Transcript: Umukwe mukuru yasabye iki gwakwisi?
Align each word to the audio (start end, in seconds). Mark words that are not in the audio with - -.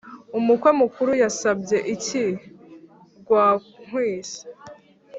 Umukwe 0.37 0.69
mukuru 0.81 1.11
yasabye 1.23 1.77
iki 1.95 2.23
gwakwisi? 3.25 4.41